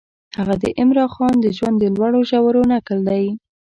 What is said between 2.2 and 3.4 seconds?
ژورو نکل دی.